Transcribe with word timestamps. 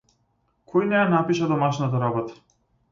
Кој 0.71 0.89
не 0.93 0.97
ја 0.99 1.03
напиша 1.13 1.51
домашната 1.53 2.05
работа? 2.07 2.39